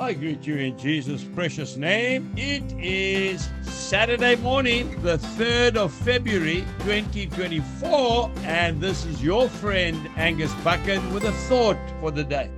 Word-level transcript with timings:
I 0.00 0.14
greet 0.14 0.46
you 0.46 0.56
in 0.56 0.78
Jesus' 0.78 1.22
precious 1.22 1.76
name. 1.76 2.32
It 2.34 2.72
is 2.82 3.50
Saturday 3.60 4.34
morning, 4.36 4.98
the 5.02 5.18
3rd 5.18 5.76
of 5.76 5.92
February 5.92 6.64
2024, 6.78 8.30
and 8.44 8.80
this 8.80 9.04
is 9.04 9.22
your 9.22 9.46
friend 9.50 10.08
Angus 10.16 10.54
Buchan 10.64 11.12
with 11.12 11.24
a 11.24 11.32
thought 11.32 11.76
for 12.00 12.10
the 12.10 12.24
day. 12.24 12.50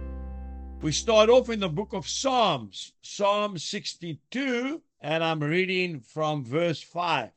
We 0.82 0.92
start 0.92 1.30
off 1.30 1.50
in 1.50 1.58
the 1.58 1.68
book 1.68 1.92
of 1.94 2.08
Psalms, 2.08 2.92
Psalm 3.02 3.58
62, 3.58 4.80
and 5.00 5.24
I'm 5.24 5.40
reading 5.40 5.98
from 5.98 6.44
verse 6.44 6.80
5. 6.80 7.30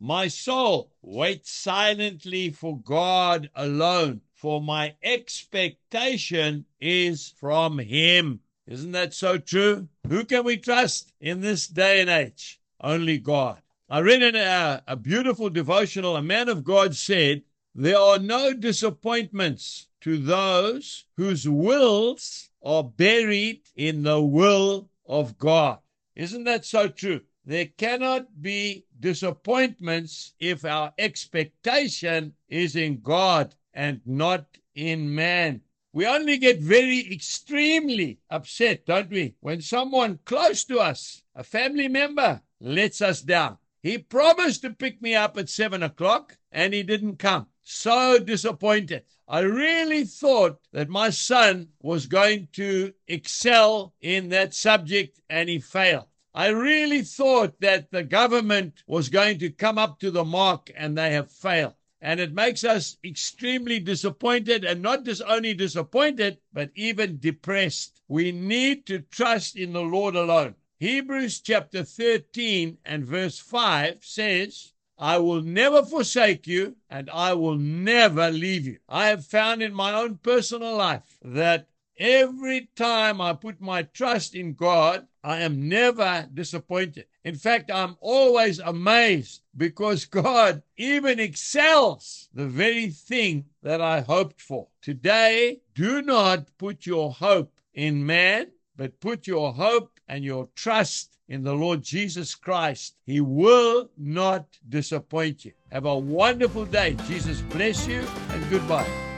My 0.00 0.26
soul, 0.26 0.90
wait 1.02 1.46
silently 1.46 2.50
for 2.50 2.80
God 2.80 3.48
alone, 3.54 4.22
for 4.34 4.60
my 4.60 4.96
expectation 5.04 6.64
is 6.80 7.32
from 7.38 7.78
Him. 7.78 8.40
Isn't 8.66 8.92
that 8.92 9.14
so 9.14 9.38
true? 9.38 9.88
Who 10.08 10.24
can 10.24 10.44
we 10.44 10.56
trust 10.56 11.12
in 11.20 11.40
this 11.40 11.68
day 11.68 12.00
and 12.00 12.10
age? 12.10 12.60
Only 12.80 13.18
God. 13.18 13.62
I 13.88 14.00
read 14.00 14.22
in 14.22 14.34
a, 14.34 14.82
a 14.88 14.96
beautiful 14.96 15.50
devotional, 15.50 16.16
a 16.16 16.22
man 16.22 16.48
of 16.48 16.64
God 16.64 16.96
said, 16.96 17.42
There 17.74 17.98
are 17.98 18.18
no 18.18 18.52
disappointments 18.52 19.86
to 20.00 20.18
those 20.18 21.04
whose 21.16 21.48
wills 21.48 22.50
are 22.62 22.82
buried 22.82 23.62
in 23.76 24.02
the 24.02 24.20
will 24.20 24.90
of 25.06 25.38
God. 25.38 25.78
Isn't 26.16 26.44
that 26.44 26.64
so 26.64 26.88
true? 26.88 27.20
There 27.44 27.66
cannot 27.66 28.42
be 28.42 28.86
disappointments 28.98 30.34
if 30.40 30.64
our 30.64 30.92
expectation 30.98 32.34
is 32.48 32.74
in 32.74 33.00
God 33.02 33.54
and 33.72 34.00
not 34.04 34.58
in 34.74 35.14
man. 35.14 35.60
We 35.96 36.04
only 36.04 36.36
get 36.36 36.58
very 36.58 37.10
extremely 37.10 38.18
upset, 38.28 38.84
don't 38.84 39.08
we? 39.08 39.34
When 39.40 39.62
someone 39.62 40.18
close 40.26 40.62
to 40.64 40.78
us, 40.78 41.22
a 41.34 41.42
family 41.42 41.88
member, 41.88 42.42
lets 42.60 43.00
us 43.00 43.22
down. 43.22 43.56
He 43.82 43.96
promised 43.96 44.60
to 44.60 44.74
pick 44.74 45.00
me 45.00 45.14
up 45.14 45.38
at 45.38 45.48
seven 45.48 45.82
o'clock 45.82 46.36
and 46.52 46.74
he 46.74 46.82
didn't 46.82 47.16
come. 47.16 47.46
So 47.62 48.18
disappointed. 48.18 49.04
I 49.26 49.38
really 49.38 50.04
thought 50.04 50.60
that 50.72 50.90
my 50.90 51.08
son 51.08 51.68
was 51.80 52.04
going 52.04 52.48
to 52.52 52.92
excel 53.08 53.94
in 54.02 54.28
that 54.28 54.52
subject 54.52 55.22
and 55.30 55.48
he 55.48 55.60
failed. 55.60 56.08
I 56.34 56.48
really 56.48 57.00
thought 57.00 57.58
that 57.60 57.90
the 57.90 58.02
government 58.02 58.82
was 58.86 59.08
going 59.08 59.38
to 59.38 59.48
come 59.48 59.78
up 59.78 59.98
to 60.00 60.10
the 60.10 60.26
mark 60.26 60.70
and 60.76 60.98
they 60.98 61.12
have 61.12 61.32
failed. 61.32 61.72
And 62.06 62.20
it 62.20 62.32
makes 62.32 62.62
us 62.62 62.98
extremely 63.02 63.80
disappointed 63.80 64.64
and 64.64 64.80
not 64.80 65.04
just 65.04 65.22
only 65.26 65.54
disappointed, 65.54 66.38
but 66.52 66.70
even 66.76 67.18
depressed. 67.18 68.00
We 68.06 68.30
need 68.30 68.86
to 68.86 69.00
trust 69.00 69.56
in 69.56 69.72
the 69.72 69.82
Lord 69.82 70.14
alone. 70.14 70.54
Hebrews 70.78 71.40
chapter 71.40 71.82
13 71.82 72.78
and 72.84 73.04
verse 73.04 73.40
5 73.40 74.04
says, 74.04 74.72
I 74.96 75.18
will 75.18 75.42
never 75.42 75.82
forsake 75.82 76.46
you 76.46 76.76
and 76.88 77.10
I 77.10 77.34
will 77.34 77.58
never 77.58 78.30
leave 78.30 78.68
you. 78.68 78.78
I 78.88 79.08
have 79.08 79.26
found 79.26 79.60
in 79.60 79.74
my 79.74 79.92
own 79.92 80.18
personal 80.18 80.76
life 80.76 81.18
that 81.22 81.66
every 81.98 82.68
time 82.76 83.20
I 83.20 83.32
put 83.32 83.60
my 83.60 83.82
trust 83.82 84.34
in 84.34 84.54
God, 84.54 85.06
I 85.22 85.40
am 85.40 85.68
never 85.68 86.28
disappointed. 86.32 87.06
In 87.24 87.34
fact, 87.34 87.70
I'm 87.70 87.96
always 88.00 88.58
amazed 88.58 89.42
because 89.56 90.04
God 90.04 90.62
even 90.76 91.18
excels 91.18 92.28
the 92.32 92.46
very 92.46 92.90
thing 92.90 93.46
that 93.62 93.80
I 93.80 94.00
hoped 94.00 94.40
for. 94.40 94.68
Today, 94.80 95.60
do 95.74 96.02
not 96.02 96.56
put 96.58 96.86
your 96.86 97.12
hope 97.12 97.52
in 97.74 98.06
man, 98.06 98.48
but 98.76 99.00
put 99.00 99.26
your 99.26 99.52
hope 99.52 99.98
and 100.08 100.24
your 100.24 100.48
trust 100.54 101.18
in 101.28 101.42
the 101.42 101.54
Lord 101.54 101.82
Jesus 101.82 102.34
Christ. 102.34 102.94
He 103.04 103.20
will 103.20 103.90
not 103.98 104.46
disappoint 104.68 105.44
you. 105.44 105.52
Have 105.72 105.86
a 105.86 105.98
wonderful 105.98 106.64
day. 106.64 106.96
Jesus 107.08 107.40
bless 107.40 107.86
you 107.86 108.06
and 108.30 108.50
goodbye. 108.50 109.15